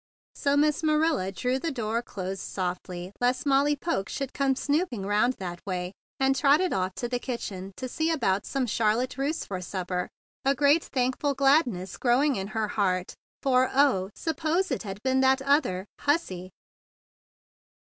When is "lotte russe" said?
8.97-9.45